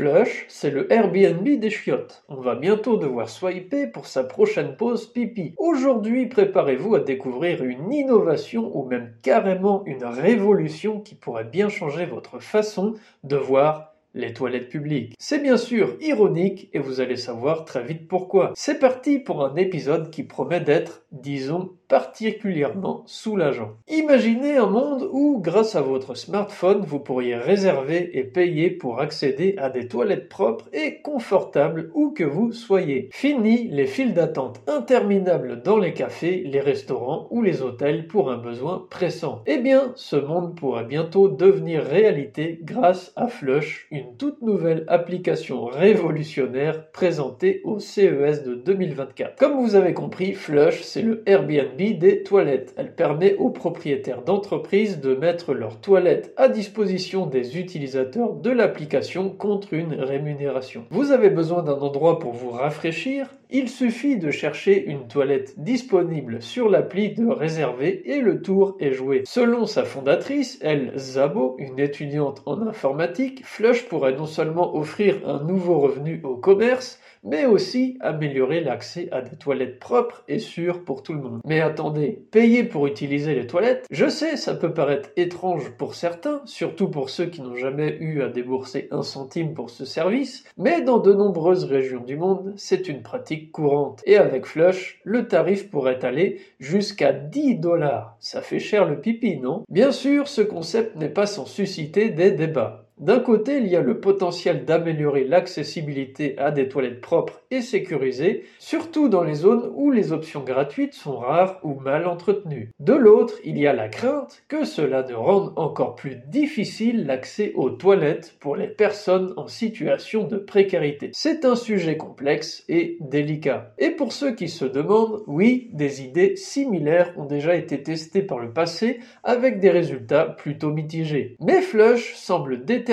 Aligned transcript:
Flush, 0.00 0.46
c'est 0.48 0.70
le 0.70 0.90
Airbnb 0.90 1.46
des 1.46 1.68
chiottes. 1.68 2.24
On 2.30 2.36
va 2.36 2.54
bientôt 2.54 2.96
devoir 2.96 3.28
swiper 3.28 3.86
pour 3.86 4.06
sa 4.06 4.24
prochaine 4.24 4.74
pause 4.74 5.12
pipi. 5.12 5.52
Aujourd'hui, 5.58 6.24
préparez-vous 6.24 6.94
à 6.94 7.00
découvrir 7.00 7.62
une 7.62 7.92
innovation 7.92 8.74
ou 8.74 8.86
même 8.86 9.12
carrément 9.22 9.84
une 9.84 10.06
révolution 10.06 11.00
qui 11.00 11.14
pourrait 11.14 11.44
bien 11.44 11.68
changer 11.68 12.06
votre 12.06 12.38
façon 12.38 12.94
de 13.24 13.36
voir 13.36 13.89
les 14.14 14.32
toilettes 14.32 14.68
publiques. 14.68 15.14
C'est 15.18 15.42
bien 15.42 15.56
sûr 15.56 15.96
ironique 16.00 16.68
et 16.72 16.78
vous 16.78 17.00
allez 17.00 17.16
savoir 17.16 17.64
très 17.64 17.82
vite 17.82 18.08
pourquoi. 18.08 18.52
C'est 18.54 18.78
parti 18.78 19.18
pour 19.18 19.44
un 19.44 19.56
épisode 19.56 20.10
qui 20.10 20.24
promet 20.24 20.60
d'être, 20.60 21.04
disons, 21.12 21.70
particulièrement 21.88 23.02
soulageant. 23.06 23.72
Imaginez 23.88 24.56
un 24.56 24.66
monde 24.66 25.08
où, 25.12 25.40
grâce 25.40 25.74
à 25.74 25.82
votre 25.82 26.14
smartphone, 26.14 26.82
vous 26.86 27.00
pourriez 27.00 27.34
réserver 27.34 28.16
et 28.16 28.22
payer 28.22 28.70
pour 28.70 29.00
accéder 29.00 29.56
à 29.58 29.70
des 29.70 29.88
toilettes 29.88 30.28
propres 30.28 30.68
et 30.72 31.00
confortables 31.02 31.90
où 31.94 32.12
que 32.12 32.22
vous 32.22 32.52
soyez. 32.52 33.08
Fini 33.12 33.68
les 33.68 33.86
files 33.86 34.14
d'attente 34.14 34.60
interminables 34.68 35.62
dans 35.62 35.78
les 35.78 35.92
cafés, 35.92 36.44
les 36.46 36.60
restaurants 36.60 37.26
ou 37.30 37.42
les 37.42 37.60
hôtels 37.60 38.06
pour 38.06 38.30
un 38.30 38.38
besoin 38.38 38.86
pressant. 38.88 39.42
Eh 39.46 39.58
bien, 39.58 39.92
ce 39.96 40.16
monde 40.16 40.54
pourrait 40.54 40.84
bientôt 40.84 41.28
devenir 41.28 41.82
réalité 41.82 42.60
grâce 42.62 43.12
à 43.16 43.26
Flush, 43.26 43.88
toute 44.18 44.42
nouvelle 44.42 44.84
application 44.88 45.64
révolutionnaire 45.64 46.90
présentée 46.90 47.60
au 47.64 47.78
CES 47.78 48.44
de 48.44 48.54
2024. 48.54 49.36
Comme 49.36 49.60
vous 49.60 49.74
avez 49.74 49.94
compris, 49.94 50.34
Flush, 50.34 50.82
c'est 50.82 51.02
le 51.02 51.22
Airbnb 51.26 51.76
des 51.76 52.22
toilettes. 52.22 52.74
Elle 52.76 52.94
permet 52.94 53.34
aux 53.36 53.50
propriétaires 53.50 54.22
d'entreprises 54.22 55.00
de 55.00 55.14
mettre 55.14 55.54
leurs 55.54 55.80
toilettes 55.80 56.32
à 56.36 56.48
disposition 56.48 57.26
des 57.26 57.58
utilisateurs 57.58 58.34
de 58.34 58.50
l'application 58.50 59.30
contre 59.30 59.74
une 59.74 59.94
rémunération. 59.94 60.84
Vous 60.90 61.12
avez 61.12 61.30
besoin 61.30 61.62
d'un 61.62 61.78
endroit 61.78 62.18
pour 62.18 62.32
vous 62.32 62.50
rafraîchir 62.50 63.28
il 63.52 63.68
suffit 63.68 64.16
de 64.16 64.30
chercher 64.30 64.84
une 64.84 65.08
toilette 65.08 65.58
disponible 65.58 66.40
sur 66.40 66.68
l'appli 66.68 67.14
de 67.14 67.26
réserver 67.26 68.08
et 68.08 68.20
le 68.20 68.42
tour 68.42 68.76
est 68.78 68.92
joué. 68.92 69.22
Selon 69.26 69.66
sa 69.66 69.82
fondatrice, 69.82 70.58
Elle 70.62 70.92
Zabo, 70.96 71.56
une 71.58 71.80
étudiante 71.80 72.42
en 72.46 72.62
informatique, 72.62 73.44
Flush 73.44 73.88
pourrait 73.90 74.16
non 74.16 74.26
seulement 74.26 74.76
offrir 74.76 75.16
un 75.26 75.42
nouveau 75.42 75.80
revenu 75.80 76.20
au 76.22 76.36
commerce, 76.36 77.00
mais 77.24 77.44
aussi 77.44 77.98
améliorer 78.00 78.60
l'accès 78.60 79.08
à 79.10 79.20
des 79.20 79.36
toilettes 79.36 79.80
propres 79.80 80.22
et 80.28 80.38
sûres 80.38 80.84
pour 80.84 81.02
tout 81.02 81.12
le 81.12 81.20
monde. 81.20 81.40
Mais 81.44 81.60
attendez, 81.60 82.24
payer 82.30 82.62
pour 82.62 82.86
utiliser 82.86 83.34
les 83.34 83.48
toilettes 83.48 83.86
Je 83.90 84.08
sais, 84.08 84.36
ça 84.36 84.54
peut 84.54 84.72
paraître 84.72 85.10
étrange 85.16 85.70
pour 85.76 85.96
certains, 85.96 86.40
surtout 86.44 86.88
pour 86.88 87.10
ceux 87.10 87.26
qui 87.26 87.42
n'ont 87.42 87.56
jamais 87.56 87.96
eu 88.00 88.22
à 88.22 88.28
débourser 88.28 88.88
un 88.92 89.02
centime 89.02 89.54
pour 89.54 89.70
ce 89.70 89.84
service, 89.84 90.44
mais 90.56 90.82
dans 90.82 90.98
de 90.98 91.12
nombreuses 91.12 91.64
régions 91.64 92.04
du 92.04 92.16
monde, 92.16 92.54
c'est 92.56 92.88
une 92.88 93.02
pratique 93.02 93.50
courante. 93.50 94.02
Et 94.06 94.16
avec 94.16 94.46
Flush, 94.46 95.00
le 95.02 95.26
tarif 95.26 95.68
pourrait 95.68 96.04
aller 96.04 96.40
jusqu'à 96.60 97.12
10 97.12 97.56
dollars. 97.56 98.16
Ça 98.20 98.40
fait 98.40 98.60
cher 98.60 98.84
le 98.84 99.00
pipi, 99.00 99.38
non? 99.38 99.64
Bien 99.68 99.90
sûr, 99.90 100.28
ce 100.28 100.42
concept 100.42 100.94
n'est 100.96 101.08
pas 101.08 101.26
sans 101.26 101.44
susciter 101.44 102.10
des 102.10 102.30
débats. 102.30 102.86
D'un 103.00 103.18
côté, 103.18 103.56
il 103.56 103.66
y 103.66 103.76
a 103.76 103.80
le 103.80 103.98
potentiel 103.98 104.66
d'améliorer 104.66 105.24
l'accessibilité 105.24 106.36
à 106.36 106.50
des 106.50 106.68
toilettes 106.68 107.00
propres 107.00 107.40
et 107.50 107.62
sécurisées, 107.62 108.44
surtout 108.58 109.08
dans 109.08 109.24
les 109.24 109.36
zones 109.36 109.72
où 109.74 109.90
les 109.90 110.12
options 110.12 110.44
gratuites 110.44 110.92
sont 110.92 111.16
rares 111.16 111.60
ou 111.62 111.80
mal 111.80 112.06
entretenues. 112.06 112.72
De 112.78 112.92
l'autre, 112.92 113.38
il 113.42 113.56
y 113.56 113.66
a 113.66 113.72
la 113.72 113.88
crainte 113.88 114.42
que 114.48 114.66
cela 114.66 115.02
ne 115.02 115.14
rende 115.14 115.54
encore 115.56 115.94
plus 115.94 116.16
difficile 116.28 117.06
l'accès 117.06 117.52
aux 117.54 117.70
toilettes 117.70 118.36
pour 118.38 118.54
les 118.54 118.68
personnes 118.68 119.32
en 119.38 119.48
situation 119.48 120.24
de 120.24 120.36
précarité. 120.36 121.08
C'est 121.14 121.46
un 121.46 121.56
sujet 121.56 121.96
complexe 121.96 122.64
et 122.68 122.98
délicat. 123.00 123.72
Et 123.78 123.92
pour 123.92 124.12
ceux 124.12 124.34
qui 124.34 124.48
se 124.48 124.66
demandent, 124.66 125.22
oui, 125.26 125.70
des 125.72 126.02
idées 126.02 126.36
similaires 126.36 127.14
ont 127.16 127.24
déjà 127.24 127.54
été 127.54 127.82
testées 127.82 128.20
par 128.20 128.40
le 128.40 128.52
passé 128.52 129.00
avec 129.24 129.58
des 129.58 129.70
résultats 129.70 130.26
plutôt 130.26 130.70
mitigés. 130.70 131.36
Mais 131.40 131.62
Flush 131.62 132.14
semble 132.14 132.62
déterminé 132.66 132.89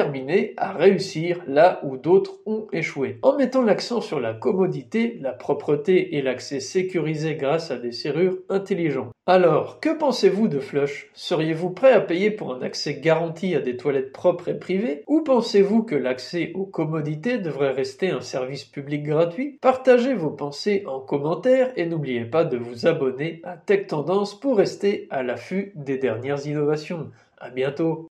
à 0.57 0.71
réussir 0.71 1.41
là 1.47 1.79
où 1.83 1.97
d'autres 1.97 2.39
ont 2.45 2.67
échoué. 2.71 3.19
En 3.21 3.37
mettant 3.37 3.61
l'accent 3.61 4.01
sur 4.01 4.19
la 4.19 4.33
commodité, 4.33 5.17
la 5.21 5.31
propreté 5.31 6.15
et 6.15 6.21
l'accès 6.21 6.59
sécurisé 6.59 7.35
grâce 7.35 7.71
à 7.71 7.77
des 7.77 7.91
serrures 7.91 8.37
intelligentes. 8.49 9.11
Alors, 9.25 9.79
que 9.81 9.97
pensez-vous 9.97 10.47
de 10.47 10.59
Flush? 10.59 11.09
Seriez-vous 11.13 11.71
prêt 11.71 11.91
à 11.91 11.99
payer 11.99 12.31
pour 12.31 12.53
un 12.53 12.61
accès 12.61 12.99
garanti 13.01 13.55
à 13.55 13.59
des 13.59 13.75
toilettes 13.75 14.13
propres 14.13 14.47
et 14.47 14.57
privées? 14.57 15.03
Ou 15.07 15.21
pensez-vous 15.21 15.83
que 15.83 15.95
l'accès 15.95 16.51
aux 16.55 16.65
commodités 16.65 17.37
devrait 17.37 17.73
rester 17.73 18.09
un 18.09 18.21
service 18.21 18.63
public 18.63 19.03
gratuit? 19.03 19.57
Partagez 19.61 20.13
vos 20.13 20.29
pensées 20.29 20.83
en 20.87 20.99
commentaire 20.99 21.71
et 21.75 21.85
n'oubliez 21.85 22.25
pas 22.25 22.45
de 22.45 22.57
vous 22.57 22.87
abonner 22.87 23.41
à 23.43 23.57
Tech 23.57 23.87
Tendance 23.87 24.39
pour 24.39 24.57
rester 24.57 25.07
à 25.09 25.23
l'affût 25.23 25.73
des 25.75 25.97
dernières 25.97 26.45
innovations. 26.47 27.11
À 27.39 27.49
bientôt 27.49 28.07